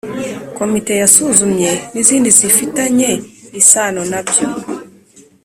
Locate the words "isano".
3.61-4.01